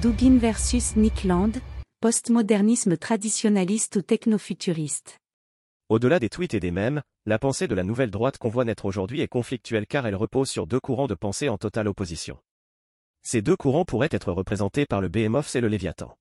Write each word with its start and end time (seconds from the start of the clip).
Dugin 0.00 0.38
versus 0.38 0.94
Nick 0.94 1.24
Land, 1.24 1.52
postmodernisme 2.00 2.96
traditionnaliste 2.96 3.96
ou 3.96 4.02
technofuturiste. 4.02 5.18
Au-delà 5.88 6.20
des 6.20 6.28
tweets 6.28 6.54
et 6.54 6.60
des 6.60 6.70
mèmes, 6.70 7.02
la 7.26 7.40
pensée 7.40 7.66
de 7.66 7.74
la 7.74 7.82
nouvelle 7.82 8.12
droite 8.12 8.38
qu'on 8.38 8.48
voit 8.48 8.64
naître 8.64 8.84
aujourd'hui 8.84 9.22
est 9.22 9.28
conflictuelle 9.28 9.88
car 9.88 10.06
elle 10.06 10.14
repose 10.14 10.50
sur 10.50 10.68
deux 10.68 10.78
courants 10.78 11.08
de 11.08 11.16
pensée 11.16 11.48
en 11.48 11.58
totale 11.58 11.88
opposition. 11.88 12.38
Ces 13.22 13.42
deux 13.42 13.56
courants 13.56 13.84
pourraient 13.84 14.10
être 14.12 14.30
représentés 14.30 14.86
par 14.86 15.00
le 15.00 15.08
Behemoth 15.08 15.56
et 15.56 15.60
le 15.60 15.66
Léviathan. 15.66 16.16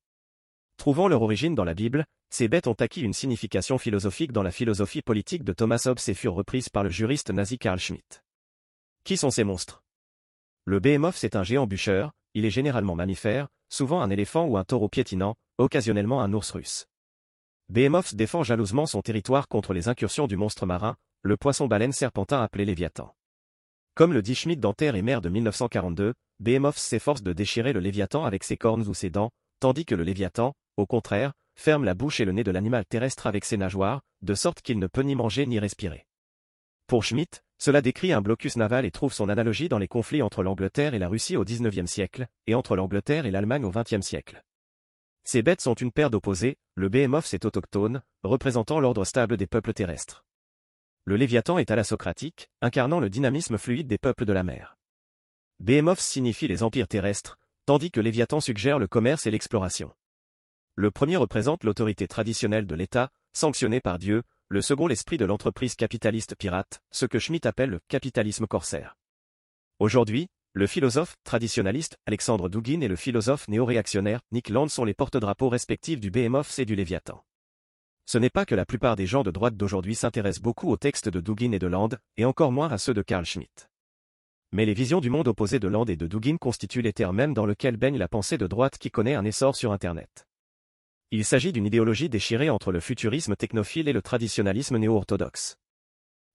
Trouvant 0.77 1.07
leur 1.07 1.21
origine 1.21 1.53
dans 1.53 1.63
la 1.63 1.75
Bible, 1.75 2.05
ces 2.31 2.47
bêtes 2.47 2.65
ont 2.65 2.73
acquis 2.73 3.01
une 3.01 3.13
signification 3.13 3.77
philosophique 3.77 4.31
dans 4.31 4.43
la 4.43 4.51
philosophie 4.51 5.03
politique 5.03 5.43
de 5.43 5.53
Thomas 5.53 5.83
Hobbes 5.85 5.99
et 6.07 6.15
furent 6.15 6.33
reprises 6.33 6.69
par 6.69 6.83
le 6.83 6.89
juriste 6.89 7.29
nazi 7.29 7.59
Karl 7.59 7.77
Schmitt. 7.77 8.23
Qui 9.03 9.17
sont 9.17 9.29
ces 9.29 9.43
monstres? 9.43 9.83
Le 10.65 10.79
Behemoth 10.79 11.15
c'est 11.15 11.35
un 11.35 11.43
géant 11.43 11.67
bûcheur, 11.67 12.13
il 12.33 12.43
est 12.43 12.49
généralement 12.49 12.95
mammifère, 12.95 13.49
souvent 13.69 14.01
un 14.01 14.09
éléphant 14.09 14.45
ou 14.45 14.57
un 14.57 14.63
taureau 14.63 14.89
piétinant, 14.89 15.35
occasionnellement 15.57 16.21
un 16.21 16.33
ours 16.33 16.51
russe. 16.51 16.87
Behemoth 17.69 18.15
défend 18.15 18.43
jalousement 18.43 18.85
son 18.85 19.01
territoire 19.01 19.47
contre 19.47 19.73
les 19.73 19.89
incursions 19.89 20.27
du 20.27 20.37
monstre 20.37 20.65
marin, 20.65 20.95
le 21.21 21.35
poisson-baleine 21.35 21.91
serpentin 21.91 22.41
appelé 22.41 22.63
Léviathan. 22.65 23.13
Comme 23.95 24.13
le 24.13 24.21
dit 24.21 24.35
Schmitt 24.35 24.59
dans 24.59 24.73
Terre 24.73 24.95
et 24.95 25.01
Mer 25.01 25.21
de 25.21 25.29
1942, 25.29 26.13
Behemoth 26.39 26.77
s'efforce 26.77 27.23
de 27.23 27.33
déchirer 27.33 27.73
le 27.73 27.79
Léviathan 27.79 28.23
avec 28.23 28.43
ses 28.43 28.55
cornes 28.55 28.87
ou 28.87 28.93
ses 28.93 29.09
dents, 29.09 29.31
tandis 29.59 29.85
que 29.85 29.95
le 29.95 30.03
Léviathan, 30.03 30.53
au 30.77 30.85
contraire, 30.85 31.33
ferme 31.55 31.83
la 31.83 31.95
bouche 31.95 32.19
et 32.19 32.25
le 32.25 32.31
nez 32.31 32.43
de 32.43 32.51
l'animal 32.51 32.85
terrestre 32.85 33.27
avec 33.27 33.43
ses 33.43 33.57
nageoires, 33.57 34.01
de 34.21 34.35
sorte 34.35 34.61
qu'il 34.61 34.79
ne 34.79 34.87
peut 34.87 35.01
ni 35.01 35.15
manger 35.15 35.45
ni 35.47 35.59
respirer. 35.59 36.05
Pour 36.85 37.03
Schmitt, 37.03 37.43
cela 37.57 37.81
décrit 37.81 38.13
un 38.13 38.21
blocus 38.21 38.55
naval 38.55 38.85
et 38.85 38.91
trouve 38.91 39.13
son 39.13 39.29
analogie 39.29 39.69
dans 39.69 39.79
les 39.79 39.87
conflits 39.87 40.21
entre 40.21 40.43
l'Angleterre 40.43 40.93
et 40.93 40.99
la 40.99 41.07
Russie 41.07 41.37
au 41.37 41.43
XIXe 41.43 41.89
siècle, 41.89 42.27
et 42.45 42.55
entre 42.55 42.75
l'Angleterre 42.75 43.25
et 43.25 43.31
l'Allemagne 43.31 43.65
au 43.65 43.71
XXe 43.71 44.01
siècle. 44.01 44.43
Ces 45.23 45.41
bêtes 45.41 45.61
sont 45.61 45.73
une 45.73 45.91
paire 45.91 46.09
d'opposés, 46.09 46.57
le 46.75 46.87
Behemoth 46.87 47.33
est 47.33 47.45
autochtone, 47.45 48.01
représentant 48.23 48.79
l'ordre 48.79 49.03
stable 49.03 49.35
des 49.35 49.47
peuples 49.47 49.73
terrestres. 49.73 50.23
Le 51.03 51.15
Léviathan 51.15 51.57
est 51.57 51.83
socratique, 51.83 52.49
incarnant 52.61 52.99
le 52.99 53.09
dynamisme 53.09 53.57
fluide 53.57 53.87
des 53.87 53.97
peuples 53.97 54.25
de 54.25 54.33
la 54.33 54.43
mer. 54.43 54.77
Behemoth 55.59 55.99
signifie 55.99 56.47
les 56.47 56.63
empires 56.63 56.87
terrestres, 56.87 57.39
tandis 57.65 57.91
que 57.91 57.99
Léviathan 57.99 58.39
suggère 58.39 58.77
le 58.77 58.87
commerce 58.87 59.25
et 59.25 59.31
l'exploration. 59.31 59.91
Le 60.75 60.91
premier 60.91 61.17
représente 61.17 61.63
l'autorité 61.63 62.07
traditionnelle 62.07 62.67
de 62.67 62.75
l'État, 62.75 63.09
sanctionnée 63.33 63.81
par 63.81 63.97
Dieu, 63.97 64.23
le 64.49 64.61
second 64.61 64.87
l'esprit 64.87 65.17
de 65.17 65.25
l'entreprise 65.25 65.75
capitaliste 65.75 66.35
pirate, 66.35 66.81
ce 66.89 67.05
que 67.05 67.19
Schmitt 67.19 67.45
appelle 67.45 67.69
le 67.69 67.81
capitalisme 67.89 68.47
corsaire. 68.47 68.95
Aujourd'hui, 69.79 70.27
le 70.53 70.67
philosophe 70.67 71.15
traditionnaliste 71.25 71.97
Alexandre 72.05 72.47
Dugin 72.47 72.79
et 72.79 72.87
le 72.87 72.95
philosophe 72.95 73.49
néo-réactionnaire 73.49 74.21
Nick 74.31 74.47
Land 74.47 74.69
sont 74.69 74.85
les 74.85 74.93
porte-drapeaux 74.93 75.49
respectifs 75.49 75.99
du 75.99 76.11
Behemoth 76.11 76.59
et 76.59 76.65
du 76.65 76.75
Léviathan. 76.75 77.21
Ce 78.05 78.17
n'est 78.17 78.29
pas 78.29 78.45
que 78.45 78.55
la 78.55 78.65
plupart 78.65 78.95
des 78.95 79.05
gens 79.05 79.23
de 79.23 79.31
droite 79.31 79.57
d'aujourd'hui 79.57 79.95
s'intéressent 79.95 80.41
beaucoup 80.41 80.71
aux 80.71 80.77
textes 80.77 81.09
de 81.09 81.19
Dugin 81.19 81.51
et 81.51 81.59
de 81.59 81.67
Land, 81.67 81.89
et 82.15 82.23
encore 82.23 82.53
moins 82.53 82.69
à 82.69 82.77
ceux 82.77 82.93
de 82.93 83.01
Carl 83.01 83.25
Schmitt. 83.25 83.69
Mais 84.53 84.65
les 84.65 84.73
visions 84.73 85.01
du 85.01 85.09
monde 85.09 85.27
opposé 85.27 85.59
de 85.59 85.67
Land 85.67 85.85
et 85.85 85.97
de 85.97 86.07
Dugin 86.07 86.37
constituent 86.37 86.81
les 86.81 86.93
terres 86.93 87.11
même 87.11 87.33
dans 87.33 87.45
lequel 87.45 87.75
baigne 87.75 87.97
la 87.97 88.07
pensée 88.07 88.37
de 88.37 88.47
droite 88.47 88.77
qui 88.77 88.91
connaît 88.91 89.15
un 89.15 89.25
essor 89.25 89.57
sur 89.57 89.73
Internet. 89.73 90.26
Il 91.09 91.23
s'agit 91.23 91.53
d'une 91.53 91.65
idéologie 91.65 92.09
déchirée 92.09 92.49
entre 92.49 92.73
le 92.73 92.81
futurisme 92.81 93.37
technophile 93.37 93.87
et 93.87 93.93
le 93.93 94.01
traditionnalisme 94.01 94.77
néo-orthodoxe. 94.77 95.55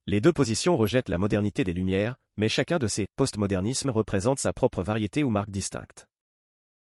Les 0.06 0.22
deux 0.22 0.32
positions 0.32 0.78
rejettent 0.78 1.10
la 1.10 1.18
modernité 1.18 1.62
des 1.62 1.74
Lumières, 1.74 2.16
mais 2.38 2.48
chacun 2.48 2.78
de 2.78 2.86
ces 2.86 3.06
postmodernismes 3.16 3.90
représente 3.90 4.38
sa 4.38 4.54
propre 4.54 4.82
variété 4.82 5.24
ou 5.24 5.28
marque 5.28 5.50
distincte. 5.50 6.06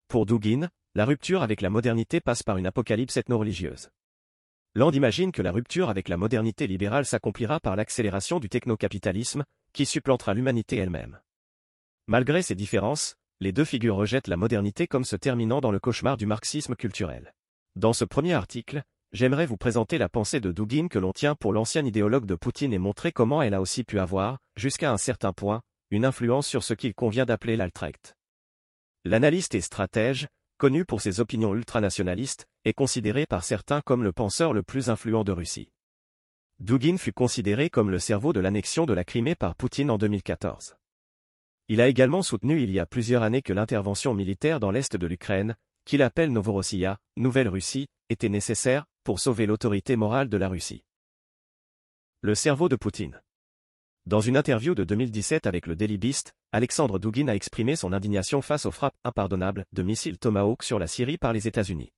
Pour 0.07 0.25
Dugin, 0.25 0.69
la 0.95 1.03
rupture 1.03 1.43
avec 1.43 1.59
la 1.59 1.69
modernité 1.69 2.21
passe 2.21 2.43
par 2.43 2.55
une 2.55 2.65
apocalypse 2.65 3.17
ethno-religieuse. 3.17 3.89
Land 4.73 4.91
imagine 4.91 5.33
que 5.33 5.41
la 5.41 5.51
rupture 5.51 5.89
avec 5.89 6.07
la 6.07 6.15
modernité 6.15 6.67
libérale 6.67 7.05
s'accomplira 7.05 7.59
par 7.59 7.75
l'accélération 7.75 8.39
du 8.39 8.47
techno-capitalisme, 8.47 9.43
qui 9.73 9.85
supplantera 9.85 10.33
l'humanité 10.33 10.77
elle-même. 10.77 11.19
Malgré 12.07 12.41
ces 12.41 12.55
différences, 12.55 13.17
les 13.41 13.51
deux 13.51 13.65
figures 13.65 13.97
rejettent 13.97 14.29
la 14.29 14.37
modernité 14.37 14.87
comme 14.87 15.03
se 15.03 15.17
terminant 15.17 15.59
dans 15.59 15.71
le 15.71 15.79
cauchemar 15.79 16.15
du 16.15 16.25
marxisme 16.25 16.75
culturel. 16.75 17.33
Dans 17.77 17.93
ce 17.93 18.03
premier 18.03 18.33
article, 18.33 18.83
j'aimerais 19.13 19.45
vous 19.45 19.55
présenter 19.55 19.97
la 19.97 20.09
pensée 20.09 20.41
de 20.41 20.51
Dugin 20.51 20.89
que 20.89 20.99
l'on 20.99 21.13
tient 21.13 21.35
pour 21.35 21.53
l'ancien 21.53 21.85
idéologue 21.85 22.25
de 22.25 22.35
Poutine 22.35 22.73
et 22.73 22.79
montrer 22.79 23.13
comment 23.13 23.41
elle 23.41 23.53
a 23.53 23.61
aussi 23.61 23.85
pu 23.85 23.97
avoir, 23.97 24.39
jusqu'à 24.57 24.91
un 24.91 24.97
certain 24.97 25.31
point, 25.31 25.61
une 25.89 26.03
influence 26.03 26.47
sur 26.47 26.63
ce 26.65 26.73
qu'il 26.73 26.93
convient 26.93 27.25
d'appeler 27.25 27.55
l'altrect. 27.55 28.13
L'analyste 29.05 29.55
et 29.55 29.61
stratège, 29.61 30.27
connu 30.57 30.83
pour 30.83 30.99
ses 30.99 31.21
opinions 31.21 31.55
ultranationalistes, 31.55 32.45
est 32.65 32.73
considéré 32.73 33.25
par 33.25 33.45
certains 33.45 33.79
comme 33.79 34.03
le 34.03 34.11
penseur 34.11 34.51
le 34.51 34.63
plus 34.63 34.89
influent 34.89 35.23
de 35.23 35.31
Russie. 35.31 35.71
Dugin 36.59 36.97
fut 36.97 37.13
considéré 37.13 37.69
comme 37.69 37.89
le 37.89 37.99
cerveau 37.99 38.33
de 38.33 38.41
l'annexion 38.41 38.85
de 38.85 38.93
la 38.93 39.05
Crimée 39.05 39.35
par 39.35 39.55
Poutine 39.55 39.91
en 39.91 39.97
2014. 39.97 40.75
Il 41.69 41.79
a 41.79 41.87
également 41.87 42.21
soutenu 42.21 42.61
il 42.61 42.69
y 42.69 42.79
a 42.79 42.85
plusieurs 42.85 43.23
années 43.23 43.41
que 43.41 43.53
l'intervention 43.53 44.13
militaire 44.13 44.59
dans 44.59 44.71
l'est 44.71 44.97
de 44.97 45.07
l'Ukraine, 45.07 45.55
qu'il 45.85 46.01
appelle 46.01 46.31
Novorossiya, 46.31 46.97
Nouvelle-Russie, 47.17 47.87
était 48.09 48.29
nécessaire 48.29 48.85
pour 49.03 49.19
sauver 49.19 49.45
l'autorité 49.45 49.95
morale 49.95 50.29
de 50.29 50.37
la 50.37 50.49
Russie. 50.49 50.83
Le 52.21 52.35
cerveau 52.35 52.69
de 52.69 52.75
Poutine. 52.75 53.21
Dans 54.05 54.19
une 54.19 54.37
interview 54.37 54.75
de 54.75 54.83
2017 54.83 55.45
avec 55.47 55.67
le 55.67 55.75
Daily 55.75 55.97
Beast, 55.97 56.33
Alexandre 56.51 56.99
Dugin 56.99 57.27
a 57.27 57.35
exprimé 57.35 57.75
son 57.75 57.93
indignation 57.93 58.41
face 58.41 58.65
aux 58.65 58.71
frappes 58.71 58.97
impardonnables 59.03 59.65
de 59.73 59.83
missiles 59.83 60.17
Tomahawk 60.17 60.63
sur 60.63 60.79
la 60.79 60.87
Syrie 60.87 61.17
par 61.17 61.33
les 61.33 61.47
États-Unis. 61.47 61.93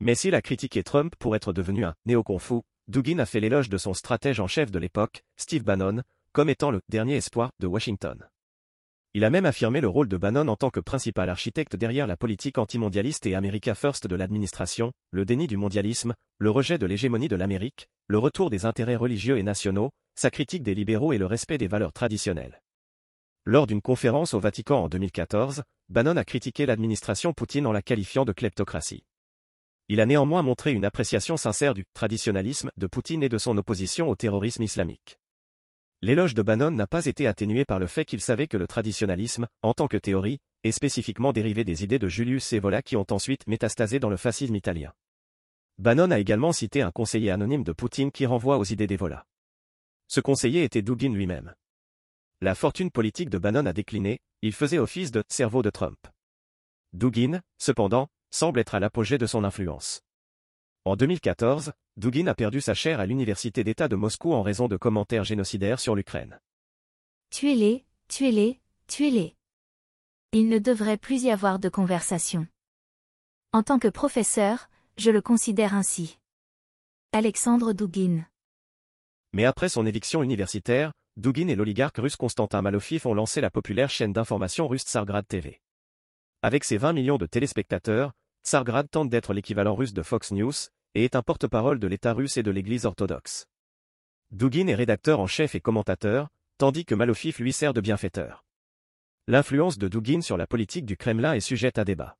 Mais 0.00 0.14
s'il 0.14 0.34
a 0.34 0.42
critiqué 0.42 0.82
Trump 0.82 1.14
pour 1.18 1.34
être 1.34 1.52
devenu 1.52 1.84
un 1.84 1.94
néo-confou, 2.06 2.62
Dugin 2.88 3.18
a 3.18 3.26
fait 3.26 3.40
l'éloge 3.40 3.68
de 3.68 3.78
son 3.78 3.94
stratège 3.94 4.40
en 4.40 4.46
chef 4.46 4.70
de 4.70 4.78
l'époque, 4.78 5.24
Steve 5.36 5.64
Bannon, 5.64 6.02
comme 6.32 6.48
étant 6.48 6.70
le 6.70 6.80
dernier 6.88 7.16
espoir 7.16 7.50
de 7.58 7.66
Washington. 7.66 8.28
Il 9.16 9.24
a 9.24 9.30
même 9.30 9.46
affirmé 9.46 9.80
le 9.80 9.88
rôle 9.88 10.08
de 10.08 10.18
Bannon 10.18 10.46
en 10.46 10.56
tant 10.56 10.68
que 10.68 10.78
principal 10.78 11.30
architecte 11.30 11.74
derrière 11.74 12.06
la 12.06 12.18
politique 12.18 12.58
antimondialiste 12.58 13.24
et 13.24 13.34
America 13.34 13.74
First 13.74 14.06
de 14.06 14.14
l'administration, 14.14 14.92
le 15.10 15.24
déni 15.24 15.46
du 15.46 15.56
mondialisme, 15.56 16.12
le 16.36 16.50
rejet 16.50 16.76
de 16.76 16.84
l'hégémonie 16.84 17.28
de 17.28 17.36
l'Amérique, 17.36 17.88
le 18.08 18.18
retour 18.18 18.50
des 18.50 18.66
intérêts 18.66 18.94
religieux 18.94 19.38
et 19.38 19.42
nationaux, 19.42 19.88
sa 20.16 20.30
critique 20.30 20.62
des 20.62 20.74
libéraux 20.74 21.14
et 21.14 21.18
le 21.18 21.24
respect 21.24 21.56
des 21.56 21.66
valeurs 21.66 21.94
traditionnelles. 21.94 22.60
Lors 23.46 23.66
d'une 23.66 23.80
conférence 23.80 24.34
au 24.34 24.38
Vatican 24.38 24.84
en 24.84 24.88
2014, 24.90 25.62
Bannon 25.88 26.18
a 26.18 26.24
critiqué 26.24 26.66
l'administration 26.66 27.32
Poutine 27.32 27.66
en 27.66 27.72
la 27.72 27.80
qualifiant 27.80 28.26
de 28.26 28.34
kleptocratie. 28.34 29.06
Il 29.88 30.02
a 30.02 30.04
néanmoins 30.04 30.42
montré 30.42 30.72
une 30.72 30.84
appréciation 30.84 31.38
sincère 31.38 31.72
du 31.72 31.86
traditionnalisme 31.94 32.70
de 32.76 32.86
Poutine 32.86 33.22
et 33.22 33.30
de 33.30 33.38
son 33.38 33.56
opposition 33.56 34.10
au 34.10 34.14
terrorisme 34.14 34.62
islamique. 34.62 35.16
L'éloge 36.06 36.34
de 36.34 36.42
Bannon 36.42 36.70
n'a 36.70 36.86
pas 36.86 37.06
été 37.06 37.26
atténué 37.26 37.64
par 37.64 37.80
le 37.80 37.88
fait 37.88 38.04
qu'il 38.04 38.20
savait 38.20 38.46
que 38.46 38.56
le 38.56 38.68
traditionalisme, 38.68 39.48
en 39.62 39.74
tant 39.74 39.88
que 39.88 39.96
théorie, 39.96 40.38
est 40.62 40.70
spécifiquement 40.70 41.32
dérivé 41.32 41.64
des 41.64 41.82
idées 41.82 41.98
de 41.98 42.06
Julius 42.06 42.52
Evola 42.52 42.80
qui 42.80 42.94
ont 42.94 43.06
ensuite 43.10 43.44
métastasé 43.48 43.98
dans 43.98 44.08
le 44.08 44.16
fascisme 44.16 44.54
italien. 44.54 44.92
Bannon 45.78 46.12
a 46.12 46.20
également 46.20 46.52
cité 46.52 46.80
un 46.80 46.92
conseiller 46.92 47.32
anonyme 47.32 47.64
de 47.64 47.72
Poutine 47.72 48.12
qui 48.12 48.24
renvoie 48.24 48.58
aux 48.58 48.62
idées 48.62 48.86
d'Evola. 48.86 49.26
Ce 50.06 50.20
conseiller 50.20 50.62
était 50.62 50.80
Dugin 50.80 51.12
lui-même. 51.12 51.56
La 52.40 52.54
fortune 52.54 52.92
politique 52.92 53.28
de 53.28 53.38
Bannon 53.38 53.66
a 53.66 53.72
décliné, 53.72 54.20
il 54.42 54.52
faisait 54.52 54.78
office 54.78 55.10
de 55.10 55.24
cerveau 55.28 55.62
de 55.62 55.70
Trump. 55.70 55.98
Dugin, 56.92 57.40
cependant, 57.58 58.06
semble 58.30 58.60
être 58.60 58.76
à 58.76 58.78
l'apogée 58.78 59.18
de 59.18 59.26
son 59.26 59.42
influence. 59.42 60.05
En 60.86 60.94
2014, 60.94 61.72
Dugin 61.96 62.28
a 62.28 62.34
perdu 62.36 62.60
sa 62.60 62.72
chaire 62.72 63.00
à 63.00 63.06
l'Université 63.06 63.64
d'État 63.64 63.88
de 63.88 63.96
Moscou 63.96 64.32
en 64.32 64.42
raison 64.42 64.68
de 64.68 64.76
commentaires 64.76 65.24
génocidaires 65.24 65.80
sur 65.80 65.96
l'Ukraine. 65.96 66.38
Tuez-les, 67.30 67.84
tuez-les, 68.06 68.60
tuez-les. 68.86 69.34
Il 70.30 70.48
ne 70.48 70.60
devrait 70.60 70.96
plus 70.96 71.24
y 71.24 71.32
avoir 71.32 71.58
de 71.58 71.68
conversation. 71.68 72.46
En 73.52 73.64
tant 73.64 73.80
que 73.80 73.88
professeur, 73.88 74.70
je 74.96 75.10
le 75.10 75.20
considère 75.20 75.74
ainsi. 75.74 76.20
Alexandre 77.10 77.72
Dugin. 77.72 78.24
Mais 79.32 79.44
après 79.44 79.68
son 79.68 79.86
éviction 79.86 80.22
universitaire, 80.22 80.92
Dugin 81.16 81.48
et 81.48 81.56
l'oligarque 81.56 81.96
russe 81.96 82.14
Konstantin 82.14 82.62
Malofif 82.62 83.06
ont 83.06 83.14
lancé 83.14 83.40
la 83.40 83.50
populaire 83.50 83.90
chaîne 83.90 84.12
d'information 84.12 84.68
russe 84.68 84.84
Tsargrad 84.84 85.26
TV. 85.26 85.60
Avec 86.42 86.62
ses 86.62 86.76
20 86.76 86.92
millions 86.92 87.18
de 87.18 87.26
téléspectateurs, 87.26 88.12
Tsargrad 88.44 88.88
tente 88.88 89.10
d'être 89.10 89.34
l'équivalent 89.34 89.74
russe 89.74 89.92
de 89.92 90.02
Fox 90.02 90.30
News, 90.30 90.52
et 90.96 91.04
est 91.04 91.14
un 91.14 91.20
porte-parole 91.20 91.78
de 91.78 91.86
l'État 91.86 92.14
russe 92.14 92.38
et 92.38 92.42
de 92.42 92.50
l'Église 92.50 92.86
orthodoxe. 92.86 93.46
Dugin 94.30 94.66
est 94.68 94.74
rédacteur 94.74 95.20
en 95.20 95.26
chef 95.26 95.54
et 95.54 95.60
commentateur, 95.60 96.30
tandis 96.56 96.86
que 96.86 96.94
Malofif 96.94 97.38
lui 97.38 97.52
sert 97.52 97.74
de 97.74 97.82
bienfaiteur. 97.82 98.46
L'influence 99.26 99.76
de 99.76 99.88
Dugin 99.88 100.22
sur 100.22 100.38
la 100.38 100.46
politique 100.46 100.86
du 100.86 100.96
Kremlin 100.96 101.34
est 101.34 101.40
sujette 101.40 101.76
à 101.76 101.84
débat. 101.84 102.16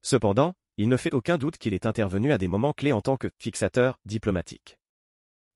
Cependant, 0.00 0.54
il 0.78 0.88
ne 0.88 0.96
fait 0.96 1.12
aucun 1.12 1.36
doute 1.36 1.58
qu'il 1.58 1.74
est 1.74 1.84
intervenu 1.84 2.32
à 2.32 2.38
des 2.38 2.48
moments 2.48 2.72
clés 2.72 2.92
en 2.92 3.02
tant 3.02 3.18
que 3.18 3.28
fixateur 3.38 3.98
diplomatique. 4.06 4.78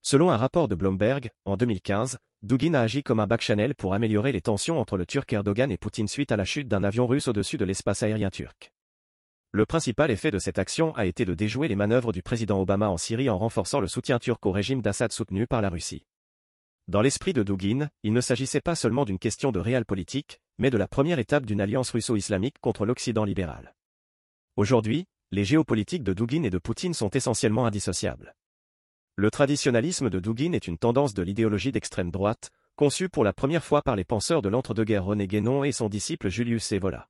Selon 0.03 0.31
un 0.31 0.37
rapport 0.37 0.69
de 0.69 0.75
Bloomberg, 0.75 1.31
en 1.47 1.57
2015, 1.57 2.19
Dugin 2.43 2.75
a 2.75 2.83
agi 2.83 3.03
comme 3.03 3.21
un 3.21 3.27
back-channel 3.27 3.75
pour 3.75 3.95
améliorer 3.95 4.33
les 4.33 4.43
tensions 4.43 4.79
entre 4.79 4.99
le 4.99 5.07
Turc 5.07 5.33
Erdogan 5.33 5.73
et 5.73 5.79
Poutine 5.79 6.09
suite 6.09 6.31
à 6.31 6.37
la 6.37 6.45
chute 6.45 6.69
d'un 6.69 6.85
avion 6.85 7.07
russe 7.07 7.27
au-dessus 7.27 7.57
de 7.57 7.65
l'espace 7.65 8.03
aérien 8.03 8.29
turc. 8.29 8.74
Le 9.55 9.67
principal 9.67 10.11
effet 10.11 10.33
de 10.33 10.41
cette 10.41 10.59
action 10.59 10.93
a 10.97 11.07
été 11.07 11.25
de 11.25 11.33
déjouer 11.33 11.69
les 11.69 11.77
manœuvres 11.77 12.11
du 12.11 12.25
président 12.25 12.61
Obama 12.61 12.89
en 12.89 12.97
Syrie 12.97 13.31
en 13.31 13.39
renforçant 13.39 13.79
le 13.79 13.87
soutien 13.87 14.19
turc 14.19 14.45
au 14.45 14.51
régime 14.51 14.83
d'Assad 14.83 15.13
soutenu 15.13 15.47
par 15.47 15.63
la 15.63 15.69
Russie. 15.69 16.05
Dans 16.89 17.01
l'esprit 17.01 17.33
de 17.33 17.45
Dugin, 17.45 17.89
il 18.03 18.13
ne 18.13 18.21
s'agissait 18.21 18.61
pas 18.61 18.75
seulement 18.75 19.05
d'une 19.05 19.21
question 19.21 19.53
de 19.53 19.61
réel 19.61 19.85
politique, 19.85 20.41
mais 20.59 20.71
de 20.71 20.77
la 20.77 20.89
première 20.89 21.21
étape 21.21 21.47
d'une 21.47 21.61
alliance 21.61 21.93
russo-islamique 21.93 22.57
contre 22.61 22.85
l'Occident 22.85 23.23
libéral. 23.23 23.77
Aujourd'hui, 24.57 25.07
les 25.31 25.45
géopolitiques 25.45 26.03
de 26.03 26.15
Dugin 26.15 26.43
et 26.43 26.51
de 26.51 26.59
Poutine 26.59 26.93
sont 26.93 27.11
essentiellement 27.11 27.65
indissociables. 27.65 28.35
Le 29.15 29.31
traditionalisme 29.31 30.11
de 30.11 30.19
Dugin 30.19 30.55
est 30.55 30.67
une 30.67 30.79
tendance 30.79 31.15
de 31.15 31.23
l'idéologie 31.23 31.71
d'extrême 31.71 32.11
droite, 32.11 32.51
conçue 32.75 33.09
pour 33.09 33.23
la 33.23 33.33
première 33.33 33.63
fois 33.63 33.83
par 33.83 33.95
les 33.95 34.05
penseurs 34.05 34.43
de 34.43 34.49
l'entre-deux-guerres 34.49 35.05
René 35.05 35.29
Guénon 35.29 35.63
et 35.63 35.71
son 35.71 35.89
disciple 35.89 36.29
Julius 36.29 36.73
Evola. 36.73 37.09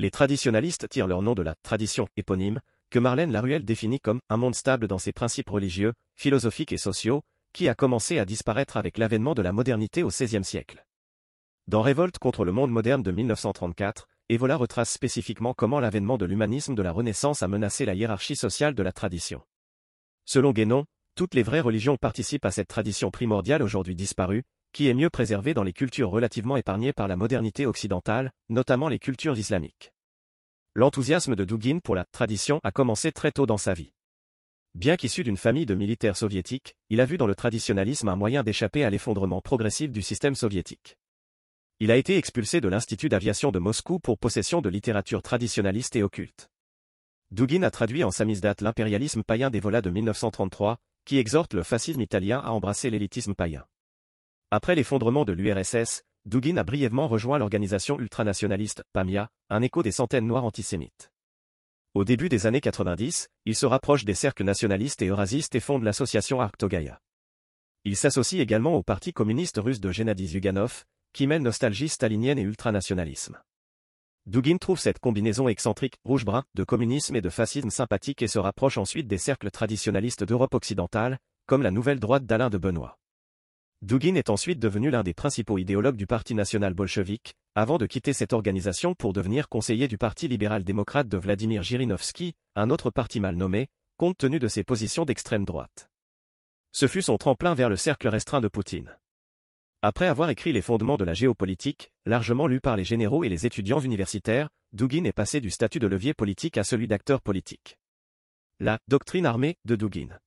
Les 0.00 0.10
traditionalistes 0.10 0.88
tirent 0.88 1.06
leur 1.06 1.20
nom 1.20 1.34
de 1.34 1.42
la 1.42 1.54
tradition 1.62 2.08
éponyme, 2.16 2.62
que 2.88 2.98
Marlène 2.98 3.32
Laruelle 3.32 3.66
définit 3.66 4.00
comme 4.00 4.20
un 4.30 4.38
monde 4.38 4.54
stable 4.54 4.88
dans 4.88 4.96
ses 4.96 5.12
principes 5.12 5.50
religieux, 5.50 5.92
philosophiques 6.14 6.72
et 6.72 6.78
sociaux, 6.78 7.20
qui 7.52 7.68
a 7.68 7.74
commencé 7.74 8.18
à 8.18 8.24
disparaître 8.24 8.78
avec 8.78 8.96
l'avènement 8.96 9.34
de 9.34 9.42
la 9.42 9.52
modernité 9.52 10.02
au 10.02 10.08
XVIe 10.08 10.42
siècle. 10.42 10.86
Dans 11.66 11.82
Révolte 11.82 12.16
contre 12.16 12.46
le 12.46 12.52
monde 12.52 12.70
moderne 12.70 13.02
de 13.02 13.10
1934, 13.10 14.08
Evola 14.30 14.56
retrace 14.56 14.90
spécifiquement 14.90 15.52
comment 15.52 15.80
l'avènement 15.80 16.16
de 16.16 16.24
l'humanisme 16.24 16.74
de 16.74 16.82
la 16.82 16.92
Renaissance 16.92 17.42
a 17.42 17.48
menacé 17.48 17.84
la 17.84 17.92
hiérarchie 17.92 18.36
sociale 18.36 18.74
de 18.74 18.82
la 18.82 18.92
tradition. 18.92 19.42
Selon 20.24 20.52
Guénon, 20.52 20.86
toutes 21.14 21.34
les 21.34 21.42
vraies 21.42 21.60
religions 21.60 21.98
participent 21.98 22.46
à 22.46 22.52
cette 22.52 22.68
tradition 22.68 23.10
primordiale 23.10 23.62
aujourd'hui 23.62 23.96
disparue, 23.96 24.44
qui 24.72 24.88
est 24.88 24.94
mieux 24.94 25.10
préservée 25.10 25.54
dans 25.54 25.62
les 25.62 25.72
cultures 25.72 26.10
relativement 26.10 26.56
épargnées 26.56 26.92
par 26.92 27.08
la 27.08 27.16
modernité 27.16 27.66
occidentale, 27.66 28.32
notamment 28.48 28.88
les 28.88 28.98
cultures 28.98 29.38
islamiques. 29.38 29.92
L'enthousiasme 30.74 31.34
de 31.34 31.44
Dugin 31.44 31.80
pour 31.80 31.94
la 31.94 32.04
tradition 32.04 32.60
a 32.62 32.70
commencé 32.70 33.12
très 33.12 33.32
tôt 33.32 33.46
dans 33.46 33.58
sa 33.58 33.74
vie. 33.74 33.92
Bien 34.74 34.96
qu'issu 34.96 35.24
d'une 35.24 35.36
famille 35.36 35.66
de 35.66 35.74
militaires 35.74 36.16
soviétiques, 36.16 36.76
il 36.90 37.00
a 37.00 37.04
vu 37.04 37.18
dans 37.18 37.26
le 37.26 37.34
traditionalisme 37.34 38.08
un 38.08 38.14
moyen 38.14 38.44
d'échapper 38.44 38.84
à 38.84 38.90
l'effondrement 38.90 39.40
progressif 39.40 39.90
du 39.90 40.00
système 40.00 40.36
soviétique. 40.36 40.96
Il 41.80 41.90
a 41.90 41.96
été 41.96 42.16
expulsé 42.16 42.60
de 42.60 42.68
l'Institut 42.68 43.08
d'aviation 43.08 43.50
de 43.50 43.58
Moscou 43.58 43.98
pour 43.98 44.18
possession 44.18 44.60
de 44.60 44.68
littérature 44.68 45.22
traditionnaliste 45.22 45.96
et 45.96 46.04
occulte. 46.04 46.50
Dugin 47.32 47.62
a 47.62 47.70
traduit 47.70 48.04
en 48.04 48.10
samizdat 48.10 48.56
l'impérialisme 48.60 49.24
païen 49.24 49.50
des 49.50 49.60
volats 49.60 49.82
de 49.82 49.90
1933, 49.90 50.78
qui 51.04 51.18
exhorte 51.18 51.54
le 51.54 51.62
fascisme 51.62 52.00
italien 52.00 52.38
à 52.38 52.50
embrasser 52.50 52.90
l'élitisme 52.90 53.34
païen. 53.34 53.64
Après 54.52 54.74
l'effondrement 54.74 55.24
de 55.24 55.32
l'URSS, 55.32 56.02
Dugin 56.24 56.56
a 56.56 56.64
brièvement 56.64 57.06
rejoint 57.06 57.38
l'organisation 57.38 58.00
ultranationaliste 58.00 58.82
PAMIA, 58.92 59.28
un 59.48 59.62
écho 59.62 59.84
des 59.84 59.92
centaines 59.92 60.26
noirs 60.26 60.44
antisémites. 60.44 61.12
Au 61.94 62.04
début 62.04 62.28
des 62.28 62.46
années 62.46 62.60
90, 62.60 63.28
il 63.46 63.54
se 63.54 63.64
rapproche 63.64 64.04
des 64.04 64.14
cercles 64.14 64.42
nationalistes 64.42 65.02
et 65.02 65.06
eurasistes 65.06 65.54
et 65.54 65.60
fonde 65.60 65.84
l'association 65.84 66.40
Arktogaya. 66.40 67.00
Il 67.84 67.96
s'associe 67.96 68.42
également 68.42 68.74
au 68.74 68.82
parti 68.82 69.12
communiste 69.12 69.58
russe 69.58 69.80
de 69.80 69.92
Gennady 69.92 70.26
Zyuganov, 70.26 70.84
qui 71.12 71.28
mêle 71.28 71.42
nostalgie 71.42 71.88
stalinienne 71.88 72.38
et 72.38 72.42
ultranationalisme. 72.42 73.40
Dugin 74.26 74.58
trouve 74.58 74.80
cette 74.80 74.98
combinaison 74.98 75.48
excentrique, 75.48 75.94
rouge-brun, 76.04 76.42
de 76.56 76.64
communisme 76.64 77.14
et 77.14 77.20
de 77.20 77.30
fascisme 77.30 77.70
sympathique 77.70 78.20
et 78.22 78.28
se 78.28 78.40
rapproche 78.40 78.78
ensuite 78.78 79.06
des 79.06 79.18
cercles 79.18 79.52
traditionalistes 79.52 80.24
d'Europe 80.24 80.54
occidentale, 80.54 81.18
comme 81.46 81.62
la 81.62 81.70
nouvelle 81.70 82.00
droite 82.00 82.26
d'Alain 82.26 82.50
de 82.50 82.58
Benoît. 82.58 82.99
Dugin 83.82 84.14
est 84.14 84.28
ensuite 84.28 84.58
devenu 84.58 84.90
l'un 84.90 85.02
des 85.02 85.14
principaux 85.14 85.56
idéologues 85.56 85.96
du 85.96 86.06
Parti 86.06 86.34
national 86.34 86.74
bolchevique, 86.74 87.34
avant 87.54 87.78
de 87.78 87.86
quitter 87.86 88.12
cette 88.12 88.34
organisation 88.34 88.94
pour 88.94 89.14
devenir 89.14 89.48
conseiller 89.48 89.88
du 89.88 89.96
Parti 89.96 90.28
libéral-démocrate 90.28 91.08
de 91.08 91.16
Vladimir 91.16 91.62
Jirinovski, 91.62 92.34
un 92.56 92.68
autre 92.68 92.90
parti 92.90 93.20
mal 93.20 93.36
nommé, 93.36 93.68
compte 93.96 94.18
tenu 94.18 94.38
de 94.38 94.48
ses 94.48 94.64
positions 94.64 95.06
d'extrême 95.06 95.46
droite. 95.46 95.88
Ce 96.72 96.86
fut 96.86 97.00
son 97.00 97.16
tremplin 97.16 97.54
vers 97.54 97.70
le 97.70 97.76
cercle 97.76 98.08
restreint 98.08 98.42
de 98.42 98.48
Poutine. 98.48 98.98
Après 99.80 100.06
avoir 100.08 100.28
écrit 100.28 100.52
les 100.52 100.60
fondements 100.60 100.98
de 100.98 101.04
la 101.04 101.14
géopolitique, 101.14 101.90
largement 102.04 102.46
lu 102.46 102.60
par 102.60 102.76
les 102.76 102.84
généraux 102.84 103.24
et 103.24 103.30
les 103.30 103.46
étudiants 103.46 103.80
universitaires, 103.80 104.50
Dugin 104.74 105.04
est 105.04 105.12
passé 105.12 105.40
du 105.40 105.50
statut 105.50 105.78
de 105.78 105.86
levier 105.86 106.12
politique 106.12 106.58
à 106.58 106.64
celui 106.64 106.86
d'acteur 106.86 107.22
politique. 107.22 107.78
La 108.58 108.78
doctrine 108.88 109.24
armée 109.24 109.56
de 109.64 109.74
Dugin. 109.74 110.18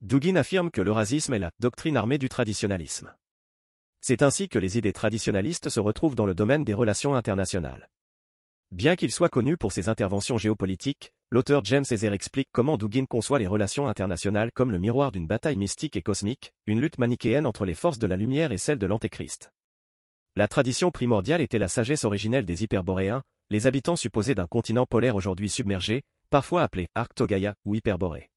Dugin 0.00 0.36
affirme 0.36 0.70
que 0.70 0.80
l'eurasisme 0.80 1.34
est 1.34 1.40
la 1.40 1.50
doctrine 1.58 1.96
armée 1.96 2.18
du 2.18 2.28
traditionalisme. 2.28 3.12
C'est 4.00 4.22
ainsi 4.22 4.48
que 4.48 4.60
les 4.60 4.78
idées 4.78 4.92
traditionalistes 4.92 5.70
se 5.70 5.80
retrouvent 5.80 6.14
dans 6.14 6.24
le 6.24 6.36
domaine 6.36 6.62
des 6.62 6.72
relations 6.72 7.16
internationales. 7.16 7.90
Bien 8.70 8.94
qu'il 8.94 9.10
soit 9.10 9.28
connu 9.28 9.56
pour 9.56 9.72
ses 9.72 9.88
interventions 9.88 10.38
géopolitiques, 10.38 11.12
l'auteur 11.32 11.64
James 11.64 11.84
Ezer 11.90 12.12
explique 12.12 12.48
comment 12.52 12.76
Dugin 12.76 13.06
conçoit 13.06 13.40
les 13.40 13.48
relations 13.48 13.88
internationales 13.88 14.52
comme 14.54 14.70
le 14.70 14.78
miroir 14.78 15.10
d'une 15.10 15.26
bataille 15.26 15.56
mystique 15.56 15.96
et 15.96 16.02
cosmique, 16.02 16.52
une 16.66 16.80
lutte 16.80 16.98
manichéenne 16.98 17.44
entre 17.44 17.64
les 17.64 17.74
forces 17.74 17.98
de 17.98 18.06
la 18.06 18.16
lumière 18.16 18.52
et 18.52 18.58
celles 18.58 18.78
de 18.78 18.86
l'antéchrist. 18.86 19.50
La 20.36 20.46
tradition 20.46 20.92
primordiale 20.92 21.40
était 21.40 21.58
la 21.58 21.66
sagesse 21.66 22.04
originelle 22.04 22.46
des 22.46 22.62
hyperboréens, 22.62 23.24
les 23.50 23.66
habitants 23.66 23.96
supposés 23.96 24.36
d'un 24.36 24.46
continent 24.46 24.86
polaire 24.86 25.16
aujourd'hui 25.16 25.48
submergé, 25.48 26.02
parfois 26.30 26.62
appelé 26.62 26.86
Arctogaya 26.94 27.56
ou 27.64 27.74
Hyperborée. 27.74 28.30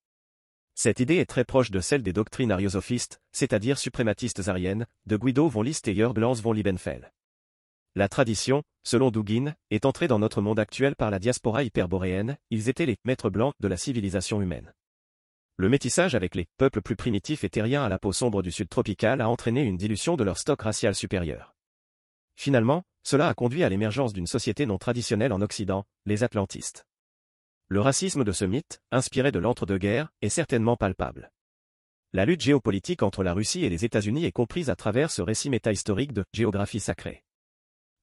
Cette 0.75 0.99
idée 0.99 1.17
est 1.17 1.25
très 1.25 1.43
proche 1.43 1.71
de 1.71 1.79
celle 1.79 2.03
des 2.03 2.13
doctrines 2.13 2.51
ariosophistes, 2.51 3.21
c'est-à-dire 3.31 3.77
suprématistes 3.77 4.47
ariennes, 4.47 4.87
de 5.05 5.17
Guido 5.17 5.47
von 5.47 5.61
List 5.61 5.87
et 5.87 5.95
Jörg 5.95 6.17
von 6.17 6.53
Liebenfeld. 6.53 7.11
La 7.93 8.07
tradition, 8.07 8.63
selon 8.83 9.11
Dugin, 9.11 9.53
est 9.69 9.85
entrée 9.85 10.07
dans 10.07 10.19
notre 10.19 10.41
monde 10.41 10.59
actuel 10.59 10.95
par 10.95 11.11
la 11.11 11.19
diaspora 11.19 11.63
hyperboréenne, 11.63 12.37
ils 12.49 12.69
étaient 12.69 12.85
les 12.85 12.95
maîtres 13.03 13.29
blancs 13.29 13.53
de 13.59 13.67
la 13.67 13.75
civilisation 13.75 14.41
humaine. 14.41 14.73
Le 15.57 15.67
métissage 15.67 16.15
avec 16.15 16.33
les 16.35 16.47
peuples 16.57 16.81
plus 16.81 16.95
primitifs 16.95 17.43
et 17.43 17.49
terriens 17.49 17.83
à 17.83 17.89
la 17.89 17.99
peau 17.99 18.13
sombre 18.13 18.41
du 18.41 18.51
sud 18.51 18.69
tropical 18.69 19.19
a 19.19 19.29
entraîné 19.29 19.61
une 19.63 19.77
dilution 19.77 20.15
de 20.15 20.23
leur 20.23 20.37
stock 20.37 20.61
racial 20.61 20.95
supérieur. 20.95 21.53
Finalement, 22.37 22.83
cela 23.03 23.27
a 23.27 23.33
conduit 23.33 23.63
à 23.63 23.69
l'émergence 23.69 24.13
d'une 24.13 24.25
société 24.25 24.65
non 24.65 24.77
traditionnelle 24.77 25.33
en 25.33 25.41
Occident, 25.41 25.85
les 26.05 26.23
Atlantistes. 26.23 26.85
Le 27.71 27.79
racisme 27.79 28.25
de 28.25 28.33
ce 28.33 28.43
mythe, 28.43 28.81
inspiré 28.91 29.31
de 29.31 29.39
l'entre-deux-guerres, 29.39 30.11
est 30.21 30.27
certainement 30.27 30.75
palpable. 30.75 31.31
La 32.11 32.25
lutte 32.25 32.41
géopolitique 32.41 33.01
entre 33.01 33.23
la 33.23 33.33
Russie 33.33 33.63
et 33.63 33.69
les 33.69 33.85
États-Unis 33.85 34.25
est 34.25 34.33
comprise 34.33 34.69
à 34.69 34.75
travers 34.75 35.09
ce 35.09 35.21
récit 35.21 35.49
métahistorique 35.49 36.11
de 36.11 36.25
géographie 36.33 36.81
sacrée. 36.81 37.23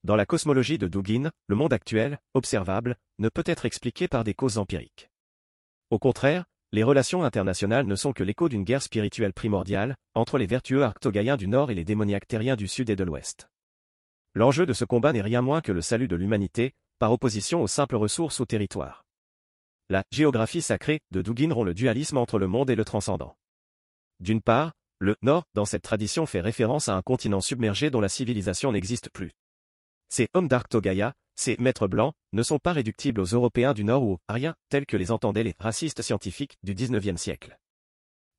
Dans 0.03 0.15
la 0.15 0.25
cosmologie 0.25 0.79
de 0.79 0.87
Dugin, 0.87 1.29
le 1.45 1.55
monde 1.55 1.71
actuel, 1.71 2.19
observable, 2.33 2.95
ne 3.19 3.29
peut 3.29 3.43
être 3.45 3.67
expliqué 3.67 4.07
par 4.07 4.23
des 4.23 4.33
causes 4.33 4.57
empiriques. 4.57 5.11
Au 5.91 5.99
contraire, 5.99 6.45
les 6.71 6.81
relations 6.81 7.23
internationales 7.23 7.85
ne 7.85 7.95
sont 7.95 8.11
que 8.11 8.23
l'écho 8.23 8.49
d'une 8.49 8.63
guerre 8.63 8.81
spirituelle 8.81 9.33
primordiale, 9.33 9.97
entre 10.15 10.39
les 10.39 10.47
vertueux 10.47 10.81
arctogaïens 10.81 11.37
du 11.37 11.47
Nord 11.47 11.69
et 11.69 11.75
les 11.75 11.85
démoniaques 11.85 12.27
terriens 12.27 12.55
du 12.55 12.67
Sud 12.67 12.89
et 12.89 12.95
de 12.95 13.03
l'Ouest. 13.03 13.51
L'enjeu 14.33 14.65
de 14.65 14.73
ce 14.73 14.83
combat 14.83 15.13
n'est 15.13 15.21
rien 15.21 15.43
moins 15.43 15.61
que 15.61 15.71
le 15.71 15.81
salut 15.81 16.07
de 16.07 16.15
l'humanité, 16.15 16.73
par 16.97 17.11
opposition 17.11 17.61
aux 17.61 17.67
simples 17.67 17.97
ressources 17.97 18.39
ou 18.39 18.47
territoires. 18.47 19.05
La 19.91 20.03
géographie 20.11 20.61
sacrée 20.61 20.99
de 21.09 21.23
Dugin 21.23 21.51
rompt 21.51 21.65
le 21.65 21.73
dualisme 21.73 22.17
entre 22.17 22.37
le 22.37 22.45
monde 22.45 22.69
et 22.69 22.75
le 22.75 22.85
transcendant. 22.85 23.35
D'une 24.19 24.39
part, 24.39 24.73
le 24.99 25.15
Nord, 25.23 25.45
dans 25.55 25.65
cette 25.65 25.81
tradition, 25.81 26.27
fait 26.27 26.41
référence 26.41 26.89
à 26.89 26.95
un 26.95 27.01
continent 27.01 27.41
submergé 27.41 27.89
dont 27.89 27.99
la 27.99 28.07
civilisation 28.07 28.71
n'existe 28.71 29.09
plus. 29.09 29.31
Ces 30.07 30.27
hommes 30.35 30.47
d'Arctogaya, 30.47 31.15
ces 31.35 31.55
maîtres 31.57 31.87
blancs, 31.87 32.13
ne 32.33 32.43
sont 32.43 32.59
pas 32.59 32.73
réductibles 32.73 33.19
aux 33.19 33.33
Européens 33.33 33.73
du 33.73 33.83
Nord 33.83 34.03
ou 34.03 34.13
aux 34.13 34.19
Ariens, 34.27 34.53
tels 34.69 34.85
que 34.85 34.95
les 34.95 35.09
entendaient 35.09 35.43
les 35.43 35.55
racistes 35.57 36.03
scientifiques 36.03 36.57
du 36.61 36.75
XIXe 36.75 37.19
siècle. 37.19 37.57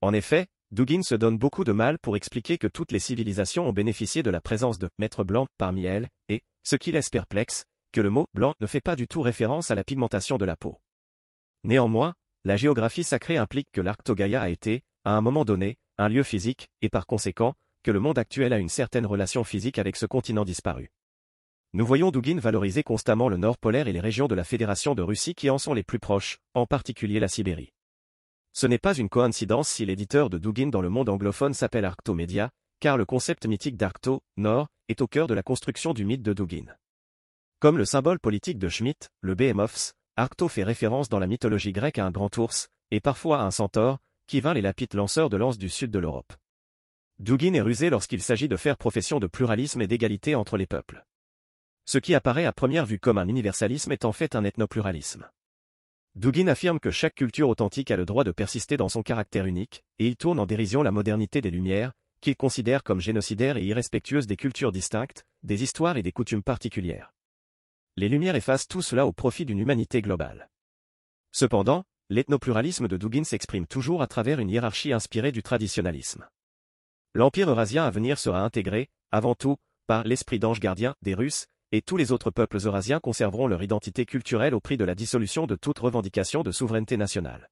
En 0.03 0.13
effet, 0.13 0.47
Dugin 0.71 1.03
se 1.03 1.17
donne 1.17 1.37
beaucoup 1.37 1.65
de 1.65 1.73
mal 1.73 1.99
pour 1.99 2.15
expliquer 2.15 2.59
que 2.59 2.69
toutes 2.69 2.93
les 2.93 3.01
civilisations 3.01 3.67
ont 3.67 3.73
bénéficié 3.73 4.23
de 4.23 4.31
la 4.31 4.41
présence 4.41 4.79
de 4.79 4.89
maîtres 5.01 5.25
blancs 5.25 5.49
parmi 5.59 5.85
elles, 5.85 6.07
et, 6.29 6.43
ce 6.63 6.77
qui 6.77 6.93
laisse 6.93 7.11
perplexe, 7.11 7.65
que 7.91 8.01
le 8.01 8.11
mot 8.11 8.27
blanc 8.35 8.55
ne 8.61 8.69
fait 8.69 8.81
pas 8.81 8.95
du 8.95 9.09
tout 9.09 9.21
référence 9.21 9.73
à 9.73 9.75
la 9.75 9.83
pigmentation 9.83 10.39
de 10.39 10.45
la 10.45 10.55
peau. 10.55 10.79
Néanmoins, 11.65 12.15
la 12.45 12.57
géographie 12.57 13.05
sacrée 13.05 13.37
implique 13.37 13.69
que 13.73 13.81
l'Arctogaya 13.81 14.41
a 14.41 14.49
été, 14.49 14.83
à 15.05 15.17
un 15.17 15.21
moment 15.21 15.45
donné, 15.45 15.77
un 15.99 16.09
lieu 16.09 16.23
physique, 16.23 16.69
et 16.81 16.89
par 16.89 17.07
conséquent, 17.07 17.55
que 17.83 17.91
le 17.91 18.01
monde 18.01 18.19
actuel 18.19 18.53
a 18.53 18.59
une 18.59 18.69
certaine 18.69 19.07
relation 19.07 19.45
physique 19.45 19.79
avec 19.79 19.97
ce 19.97 20.07
continent 20.07 20.45
disparu. 20.45 20.91
Nous 21.73 21.87
voyons 21.87 22.11
Dugin 22.11 22.39
valoriser 22.41 22.83
constamment 22.83 23.29
le 23.29 23.37
nord 23.37 23.57
polaire 23.57 23.89
et 23.89 23.93
les 23.93 24.01
régions 24.01 24.27
de 24.27 24.35
la 24.35 24.45
Fédération 24.45 24.95
de 24.95 25.03
Russie 25.03 25.35
qui 25.35 25.51
en 25.51 25.59
sont 25.59 25.75
les 25.75 25.85
plus 25.85 25.99
proches, 25.99 26.39
en 26.55 26.67
particulier 26.67 27.21
la 27.21 27.29
Sibérie. 27.29 27.73
Ce 28.53 28.67
n'est 28.67 28.79
pas 28.79 28.95
une 28.95 29.09
coïncidence 29.09 29.69
si 29.69 29.87
l'éditeur 29.87 30.31
de 30.31 30.39
Dugin 30.39 30.69
dans 30.69 30.81
le 30.81 30.89
monde 30.89 31.09
anglophone 31.09 31.55
s'appelle 31.55 31.85
Arctomedia, 31.85 32.51
car 32.81 32.97
le 32.97 33.05
concept 33.05 33.47
mythique 33.47 33.77
d'Arcto, 33.77 34.23
Nord, 34.37 34.67
est 34.89 35.01
au 35.01 35.07
cœur 35.07 35.29
de 35.29 35.35
la 35.35 35.43
construction 35.43 35.93
du 35.93 36.05
mythe 36.05 36.23
de 36.23 36.33
Dugin. 36.33 36.75
Comme 37.61 37.79
le 37.79 37.85
symbole 37.85 38.19
politique 38.19 38.59
de 38.59 38.69
Schmitt, 38.69 39.11
le 39.21 39.35
Behemoths, 39.37 39.93
Arcto 40.21 40.49
fait 40.49 40.65
référence 40.65 41.09
dans 41.09 41.19
la 41.19 41.27
mythologie 41.27 41.73
grecque 41.73 41.99
à 41.99 42.05
un 42.05 42.11
grand 42.11 42.37
ours, 42.37 42.69
et 42.91 43.01
parfois 43.01 43.41
à 43.41 43.45
un 43.45 43.51
centaure, 43.51 44.01
qui 44.27 44.43
vint 44.43 44.53
les 44.53 44.61
lapites 44.61 44.93
lanceurs 44.93 45.31
de 45.31 45.39
lance 45.39 45.57
du 45.57 45.71
sud 45.71 45.91
de 45.91 45.99
l'Europe. 45.99 46.35
Dugin 47.19 47.55
est 47.55 47.63
rusé 47.63 47.89
lorsqu'il 47.89 48.21
s'agit 48.21 48.47
de 48.47 48.59
faire 48.59 48.77
profession 48.77 49.19
de 49.19 49.27
pluralisme 49.27 49.81
et 49.81 49.87
d'égalité 49.87 50.35
entre 50.35 50.59
les 50.59 50.67
peuples. 50.67 51.07
Ce 51.87 51.97
qui 51.97 52.15
apparaît 52.15 52.45
à 52.45 52.53
première 52.53 52.85
vue 52.85 52.99
comme 52.99 53.17
un 53.17 53.29
universalisme 53.29 53.93
est 53.93 54.05
en 54.05 54.13
fait 54.13 54.37
un 54.37 54.45
ethnopluralisme. 54.45 55.27
Dugin 56.17 56.49
affirme 56.49 56.81
que 56.81 56.91
chaque 56.91 57.15
culture 57.15 57.49
authentique 57.49 57.91
a 57.91 57.97
le 57.97 58.05
droit 58.05 58.25
de 58.25 58.33
persister 58.33 58.77
dans 58.77 58.91
son 58.91 59.03
caractère 59.03 59.47
unique, 59.47 59.85
et 59.99 60.07
il 60.07 60.17
tourne 60.17 60.39
en 60.39 60.45
dérision 60.45 60.83
la 60.83 60.91
modernité 60.91 61.41
des 61.41 61.51
Lumières, 61.51 61.93
qu'il 62.21 62.37
considère 62.37 62.83
comme 62.83 63.01
génocidaire 63.01 63.57
et 63.57 63.65
irrespectueuse 63.65 64.27
des 64.27 64.37
cultures 64.37 64.71
distinctes, 64.71 65.25
des 65.45 65.63
histoires 65.63 65.97
et 65.97 66.03
des 66.03 66.13
coutumes 66.13 66.43
particulières. 66.43 67.15
Les 68.01 68.09
Lumières 68.09 68.35
effacent 68.35 68.67
tout 68.67 68.81
cela 68.81 69.05
au 69.05 69.13
profit 69.13 69.45
d'une 69.45 69.59
humanité 69.59 70.01
globale. 70.01 70.49
Cependant, 71.33 71.85
l'ethnopluralisme 72.09 72.89
de 72.89 72.97
Dugin 72.97 73.25
s'exprime 73.25 73.67
toujours 73.67 74.01
à 74.01 74.07
travers 74.07 74.41
une 74.41 74.49
hiérarchie 74.49 74.95
inspirée 74.95 75.33
du 75.33 75.43
traditionnalisme. 75.43 76.27
L'empire 77.13 77.51
eurasien 77.51 77.85
à 77.85 77.91
venir 77.91 78.19
sera 78.19 78.41
intégré, 78.41 78.89
avant 79.11 79.35
tout, 79.35 79.59
par 79.87 80.05
l'esprit 80.05 80.39
d'ange 80.39 80.61
gardien 80.61 80.95
des 81.03 81.13
Russes, 81.13 81.45
et 81.73 81.83
tous 81.83 81.99
les 81.99 82.11
autres 82.11 82.31
peuples 82.31 82.57
eurasiens 82.65 83.01
conserveront 83.01 83.49
leur 83.49 83.63
identité 83.63 84.07
culturelle 84.07 84.55
au 84.55 84.61
prix 84.61 84.79
de 84.79 84.87
la 84.87 84.95
dissolution 84.95 85.47
de 85.47 85.57
toute 85.57 85.81
revendication 85.81 86.43
de 86.43 86.53
souveraineté 86.53 86.97
nationale. 86.97 87.51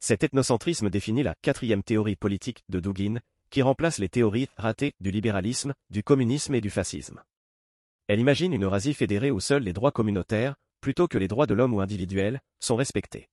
Cet 0.00 0.24
ethnocentrisme 0.24 0.88
définit 0.88 1.24
la 1.24 1.34
quatrième 1.42 1.82
théorie 1.82 2.16
politique 2.16 2.64
de 2.70 2.80
Dugin, 2.80 3.20
qui 3.50 3.60
remplace 3.60 3.98
les 3.98 4.08
théories 4.08 4.48
ratées 4.56 4.94
du 5.00 5.10
libéralisme, 5.10 5.74
du 5.90 6.02
communisme 6.02 6.54
et 6.54 6.62
du 6.62 6.70
fascisme. 6.70 7.22
Elle 8.08 8.20
imagine 8.20 8.54
une 8.54 8.64
Eurasie 8.64 8.94
fédérée 8.94 9.30
où 9.30 9.38
seuls 9.38 9.62
les 9.62 9.74
droits 9.74 9.92
communautaires, 9.92 10.56
plutôt 10.80 11.08
que 11.08 11.18
les 11.18 11.28
droits 11.28 11.46
de 11.46 11.52
l'homme 11.52 11.74
ou 11.74 11.80
individuels, 11.80 12.40
sont 12.58 12.74
respectés. 12.74 13.28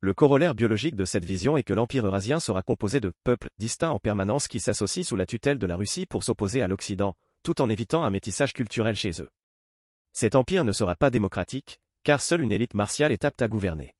Le 0.00 0.14
corollaire 0.14 0.54
biologique 0.54 0.94
de 0.94 1.04
cette 1.04 1.24
vision 1.24 1.56
est 1.56 1.64
que 1.64 1.74
l'Empire 1.74 2.06
eurasien 2.06 2.38
sera 2.38 2.62
composé 2.62 3.00
de 3.00 3.12
peuples 3.24 3.48
distincts 3.58 3.90
en 3.90 3.98
permanence 3.98 4.46
qui 4.46 4.60
s'associent 4.60 5.02
sous 5.02 5.16
la 5.16 5.26
tutelle 5.26 5.58
de 5.58 5.66
la 5.66 5.74
Russie 5.74 6.06
pour 6.06 6.22
s'opposer 6.22 6.62
à 6.62 6.68
l'Occident, 6.68 7.16
tout 7.42 7.60
en 7.60 7.68
évitant 7.68 8.04
un 8.04 8.10
métissage 8.10 8.52
culturel 8.52 8.94
chez 8.94 9.20
eux. 9.20 9.28
Cet 10.12 10.36
empire 10.36 10.64
ne 10.64 10.70
sera 10.70 10.94
pas 10.94 11.10
démocratique, 11.10 11.80
car 12.04 12.20
seule 12.20 12.42
une 12.42 12.52
élite 12.52 12.74
martiale 12.74 13.10
est 13.10 13.24
apte 13.24 13.42
à 13.42 13.48
gouverner. 13.48 13.96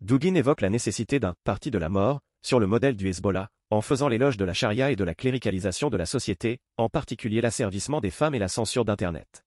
Dugin 0.00 0.34
évoque 0.34 0.62
la 0.62 0.70
nécessité 0.70 1.20
d'un 1.20 1.34
parti 1.44 1.70
de 1.70 1.78
la 1.78 1.88
mort, 1.88 2.20
sur 2.44 2.58
le 2.58 2.66
modèle 2.66 2.96
du 2.96 3.08
Hezbollah, 3.08 3.50
en 3.72 3.80
faisant 3.80 4.08
l'éloge 4.08 4.36
de 4.36 4.44
la 4.44 4.52
charia 4.52 4.90
et 4.90 4.96
de 4.96 5.04
la 5.04 5.14
cléricalisation 5.14 5.88
de 5.88 5.96
la 5.96 6.04
société, 6.04 6.60
en 6.76 6.90
particulier 6.90 7.40
l'asservissement 7.40 8.02
des 8.02 8.10
femmes 8.10 8.34
et 8.34 8.38
la 8.38 8.48
censure 8.48 8.84
d'Internet. 8.84 9.46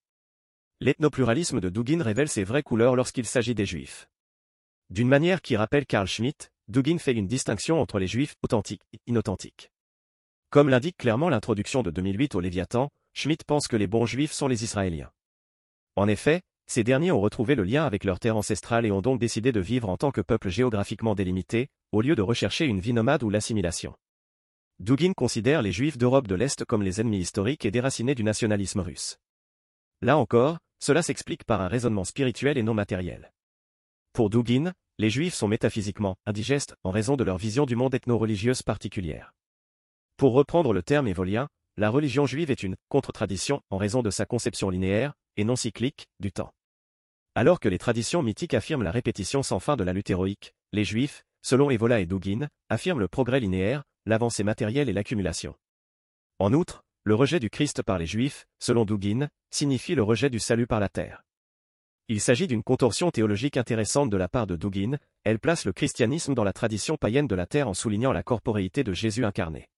L'ethnopluralisme 0.80 1.60
de 1.60 1.70
Dugin 1.70 2.02
révèle 2.02 2.28
ses 2.28 2.44
vraies 2.44 2.64
couleurs 2.64 2.96
lorsqu'il 2.96 3.28
s'agit 3.28 3.54
des 3.54 3.68
juifs. 3.68 4.10
D'une 4.90 5.08
manière 5.08 5.44
qui 5.44 5.56
rappelle 5.56 5.86
Karl 5.86 6.08
Schmitt, 6.08 6.52
Dugin 6.68 6.98
fait 6.98 7.14
une 7.14 7.28
distinction 7.28 7.80
entre 7.80 8.00
les 8.00 8.08
juifs 8.08 8.34
authentiques 8.42 8.82
et 8.94 9.00
inauthentiques. 9.06 9.70
Comme 10.50 10.70
l'indique 10.70 10.98
clairement 10.98 11.30
l'introduction 11.30 11.84
de 11.84 11.92
2008 11.92 12.34
au 12.34 12.40
Léviathan, 12.40 12.90
Schmitt 13.14 13.44
pense 13.44 13.68
que 13.68 13.78
les 13.78 13.86
bons 13.86 14.08
juifs 14.08 14.32
sont 14.32 14.48
les 14.48 14.64
Israéliens. 14.64 15.12
En 15.96 16.08
effet, 16.08 16.42
ces 16.66 16.84
derniers 16.84 17.12
ont 17.12 17.22
retrouvé 17.22 17.54
le 17.54 17.64
lien 17.64 17.86
avec 17.86 18.04
leur 18.04 18.20
terre 18.20 18.38
ancestrale 18.38 18.88
et 18.88 18.92
ont 18.92 19.02
donc 19.02 19.20
décidé 19.20 19.52
de 19.52 19.60
vivre 19.60 19.88
en 19.88 19.98
tant 19.98 20.10
que 20.10 20.22
peuple 20.22 20.50
géographiquement 20.50 21.14
délimité, 21.14 21.68
au 21.92 22.02
lieu 22.02 22.16
de 22.16 22.24
rechercher 22.24 22.66
une 22.66 22.80
vie 22.80 22.94
nomade 22.94 23.22
ou 23.22 23.30
l'assimilation. 23.30 23.96
Dugin 24.80 25.14
considère 25.14 25.62
les 25.62 25.72
Juifs 25.72 25.98
d'Europe 25.98 26.28
de 26.28 26.36
l'Est 26.36 26.66
comme 26.66 26.84
les 26.84 27.00
ennemis 27.00 27.20
historiques 27.20 27.66
et 27.66 27.72
déracinés 27.72 28.14
du 28.14 28.26
nationalisme 28.26 28.82
russe. 28.82 29.18
Là 30.02 30.18
encore, 30.18 30.60
cela 30.80 31.02
s'explique 31.02 31.46
par 31.46 31.62
un 31.62 31.70
raisonnement 31.70 32.04
spirituel 32.04 32.58
et 32.58 32.64
non 32.64 32.74
matériel. 32.74 33.32
Pour 34.12 34.30
Dugin, 34.30 34.74
les 34.98 35.10
Juifs 35.10 35.34
sont 35.34 35.48
métaphysiquement 35.48 36.18
indigestes 36.26 36.76
en 36.84 36.92
raison 36.92 37.16
de 37.16 37.24
leur 37.24 37.38
vision 37.38 37.66
du 37.66 37.78
monde 37.78 37.96
ethno-religieuse 37.96 38.64
particulière. 38.64 39.32
Pour 40.18 40.34
reprendre 40.34 40.74
le 40.74 40.84
terme 40.84 41.08
évolien, 41.08 41.48
la 41.78 41.90
religion 41.90 42.26
juive 42.26 42.52
est 42.52 42.64
une 42.64 42.76
contre-tradition 42.90 43.62
en 43.70 43.78
raison 43.78 44.02
de 44.02 44.10
sa 44.10 44.26
conception 44.26 44.70
linéaire, 44.70 45.14
et 45.38 45.46
non 45.46 45.56
cyclique, 45.56 46.08
du 46.20 46.32
temps. 46.32 46.52
Alors 47.34 47.60
que 47.60 47.70
les 47.70 47.78
traditions 47.78 48.24
mythiques 48.24 48.54
affirment 48.54 48.84
la 48.84 48.92
répétition 48.92 49.42
sans 49.42 49.60
fin 49.60 49.78
de 49.78 49.84
la 49.84 49.94
lutte 49.94 50.10
héroïque, 50.10 50.54
les 50.74 50.86
Juifs, 50.86 51.24
selon 51.42 51.70
Evola 51.70 52.02
et 52.02 52.06
Dugin, 52.06 52.48
affirment 52.70 53.02
le 53.02 53.08
progrès 53.08 53.40
linéaire, 53.40 53.84
l'avancée 54.06 54.44
matérielle 54.44 54.90
et 54.90 54.94
l'accumulation. 54.94 55.56
En 56.40 56.54
outre, 56.54 56.84
le 57.04 57.16
rejet 57.16 57.40
du 57.40 57.50
Christ 57.50 57.84
par 57.84 57.98
les 57.98 58.06
Juifs, 58.06 58.48
selon 58.60 58.86
Dugin, 58.86 59.30
signifie 59.52 59.96
le 59.96 60.04
rejet 60.04 60.30
du 60.30 60.40
salut 60.40 60.68
par 60.68 60.80
la 60.80 60.90
terre. 60.90 61.24
Il 62.08 62.22
s'agit 62.22 62.48
d'une 62.48 62.64
contorsion 62.64 63.10
théologique 63.10 63.58
intéressante 63.58 64.10
de 64.10 64.18
la 64.18 64.28
part 64.28 64.48
de 64.48 64.56
Dugin, 64.56 64.98
elle 65.24 65.40
place 65.40 65.66
le 65.66 65.74
christianisme 65.74 66.36
dans 66.36 66.44
la 66.44 66.54
tradition 66.54 66.98
païenne 66.98 67.28
de 67.28 67.36
la 67.36 67.48
terre 67.48 67.68
en 67.68 67.74
soulignant 67.74 68.12
la 68.12 68.22
corporéité 68.22 68.84
de 68.84 68.94
Jésus 68.94 69.26
incarné. 69.26 69.70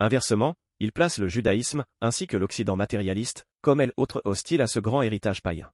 Inversement, 0.00 0.54
il 0.80 0.92
place 0.92 1.18
le 1.18 1.28
judaïsme, 1.28 1.84
ainsi 2.00 2.26
que 2.26 2.36
l'Occident 2.36 2.74
matérialiste, 2.74 3.46
comme 3.60 3.80
elle 3.80 3.92
autre 3.96 4.22
hostile 4.24 4.62
à 4.62 4.66
ce 4.66 4.80
grand 4.80 5.02
héritage 5.02 5.42
païen. 5.42 5.70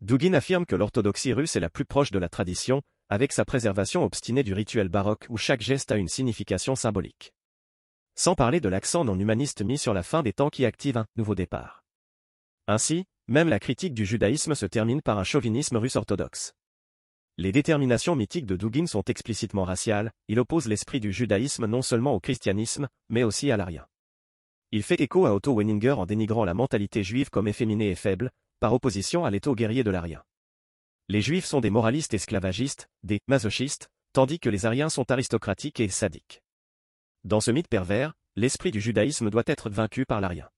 Dugin 0.00 0.34
affirme 0.34 0.66
que 0.66 0.76
l'orthodoxie 0.76 1.32
russe 1.32 1.56
est 1.56 1.60
la 1.60 1.70
plus 1.70 1.84
proche 1.84 2.10
de 2.10 2.18
la 2.18 2.28
tradition, 2.28 2.82
avec 3.08 3.32
sa 3.32 3.44
préservation 3.44 4.04
obstinée 4.04 4.42
du 4.42 4.52
rituel 4.52 4.88
baroque 4.88 5.26
où 5.28 5.36
chaque 5.36 5.60
geste 5.60 5.92
a 5.92 5.96
une 5.96 6.08
signification 6.08 6.76
symbolique. 6.76 7.32
Sans 8.14 8.34
parler 8.34 8.60
de 8.60 8.68
l'accent 8.68 9.04
non 9.04 9.18
humaniste 9.18 9.62
mis 9.62 9.78
sur 9.78 9.94
la 9.94 10.02
fin 10.02 10.22
des 10.22 10.32
temps 10.32 10.50
qui 10.50 10.64
active 10.64 10.96
un 10.96 11.06
nouveau 11.16 11.34
départ. 11.34 11.84
Ainsi, 12.66 13.04
même 13.28 13.48
la 13.48 13.58
critique 13.58 13.94
du 13.94 14.04
judaïsme 14.04 14.54
se 14.54 14.66
termine 14.66 15.02
par 15.02 15.18
un 15.18 15.24
chauvinisme 15.24 15.76
russe 15.76 15.96
orthodoxe. 15.96 16.52
Les 17.36 17.52
déterminations 17.52 18.16
mythiques 18.16 18.46
de 18.46 18.56
Dugin 18.56 18.86
sont 18.86 19.04
explicitement 19.04 19.64
raciales, 19.64 20.10
il 20.26 20.40
oppose 20.40 20.66
l'esprit 20.66 20.98
du 20.98 21.12
judaïsme 21.12 21.66
non 21.66 21.82
seulement 21.82 22.14
au 22.14 22.20
christianisme, 22.20 22.88
mais 23.08 23.22
aussi 23.22 23.50
à 23.52 23.56
l'arien. 23.56 23.86
Il 24.72 24.82
fait 24.82 25.00
écho 25.00 25.24
à 25.24 25.34
Otto 25.34 25.54
Wenninger 25.54 25.92
en 25.92 26.04
dénigrant 26.04 26.44
la 26.44 26.52
mentalité 26.52 27.02
juive 27.04 27.30
comme 27.30 27.48
efféminée 27.48 27.90
et 27.90 27.94
faible, 27.94 28.32
par 28.60 28.74
opposition 28.74 29.24
à 29.24 29.30
l'étau 29.30 29.54
guerrier 29.54 29.84
de 29.84 29.90
l'arien. 29.90 30.22
Les 31.10 31.22
Juifs 31.22 31.46
sont 31.46 31.60
des 31.60 31.70
moralistes 31.70 32.12
esclavagistes, 32.12 32.90
des 33.02 33.20
masochistes, 33.28 33.88
tandis 34.12 34.38
que 34.38 34.50
les 34.50 34.66
Ariens 34.66 34.90
sont 34.90 35.10
aristocratiques 35.10 35.80
et 35.80 35.88
sadiques. 35.88 36.42
Dans 37.24 37.40
ce 37.40 37.50
mythe 37.50 37.68
pervers, 37.68 38.12
l'esprit 38.36 38.72
du 38.72 38.80
judaïsme 38.82 39.30
doit 39.30 39.44
être 39.46 39.70
vaincu 39.70 40.04
par 40.04 40.20
l'arien. 40.20 40.50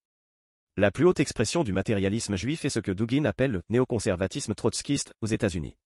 La 0.76 0.90
plus 0.90 1.04
haute 1.04 1.21
expression 1.21 1.62
du 1.62 1.73
matérialisme 1.73 2.35
juif 2.35 2.64
est 2.64 2.71
ce 2.71 2.80
que 2.80 2.90
Dugin 2.90 3.26
appelle 3.26 3.52
le 3.52 3.62
néoconservatisme 3.69 4.54
trotskiste 4.54 5.14
aux 5.21 5.28
États-Unis. 5.28 5.76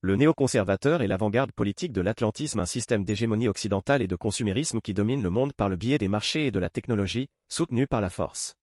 Le 0.00 0.16
néoconservateur 0.16 1.00
est 1.00 1.06
l'avant-garde 1.06 1.52
politique 1.52 1.92
de 1.92 2.00
l'atlantisme, 2.00 2.58
un 2.58 2.66
système 2.66 3.04
d'hégémonie 3.04 3.46
occidentale 3.46 4.02
et 4.02 4.08
de 4.08 4.16
consumérisme 4.16 4.80
qui 4.80 4.92
domine 4.92 5.22
le 5.22 5.30
monde 5.30 5.52
par 5.52 5.68
le 5.68 5.76
biais 5.76 5.98
des 5.98 6.08
marchés 6.08 6.46
et 6.48 6.50
de 6.50 6.58
la 6.58 6.68
technologie, 6.68 7.28
soutenu 7.48 7.86
par 7.86 8.00
la 8.00 8.10
force. 8.10 8.56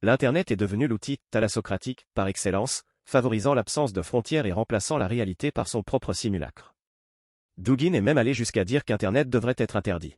L'Internet 0.00 0.50
est 0.50 0.56
devenu 0.56 0.88
l'outil 0.88 1.18
thalassocratique, 1.30 2.06
par 2.14 2.26
excellence, 2.26 2.84
favorisant 3.06 3.54
l'absence 3.54 3.92
de 3.92 4.02
frontières 4.02 4.46
et 4.46 4.52
remplaçant 4.52 4.98
la 4.98 5.06
réalité 5.06 5.52
par 5.52 5.68
son 5.68 5.82
propre 5.82 6.12
simulacre. 6.12 6.74
Dugin 7.56 7.94
est 7.94 8.00
même 8.00 8.18
allé 8.18 8.34
jusqu'à 8.34 8.64
dire 8.64 8.84
qu'Internet 8.84 9.30
devrait 9.30 9.54
être 9.56 9.76
interdit. 9.76 10.16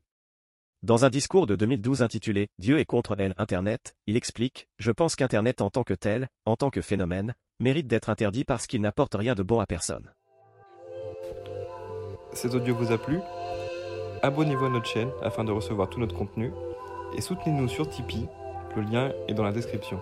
Dans 0.83 1.05
un 1.05 1.11
discours 1.11 1.47
de 1.47 1.55
2012 1.55 2.03
intitulé 2.03 2.49
Dieu 2.59 2.79
est 2.79 2.85
contre 2.85 3.15
elle 3.19 3.35
Internet, 3.37 3.95
il 4.07 4.17
explique 4.17 4.69
Je 4.79 4.91
pense 4.91 5.17
qu'Internet 5.17 5.61
en 5.61 5.71
tant 5.71 5.83
que 5.83 5.95
tel, 5.95 6.29
en 6.47 6.57
tant 6.57 6.71
que 6.71 6.81
phénomène, 6.81 7.35
mérite 7.61 7.87
d'être 7.87 8.11
interdit 8.11 8.45
parce 8.45 8.67
qu'il 8.67 8.81
n'apporte 8.81 9.15
rien 9.15 9.35
de 9.35 9.43
bon 9.43 9.61
à 9.61 9.67
personne. 9.67 10.13
Cet 12.33 12.55
audio 12.55 12.75
vous 12.75 12.93
a 12.93 12.99
plu? 12.99 13.19
Abonnez-vous 14.23 14.65
à 14.65 14.71
notre 14.71 14.87
chaîne 14.87 15.11
afin 15.23 15.45
de 15.45 15.53
recevoir 15.53 15.91
tout 15.91 16.01
notre 16.01 16.17
contenu 16.17 16.53
et 17.17 17.21
soutenez-nous 17.21 17.69
sur 17.69 17.89
Tipeee, 17.89 18.29
le 18.77 18.83
lien 18.83 19.13
est 19.29 19.35
dans 19.35 19.45
la 19.45 19.53
description. 19.53 20.01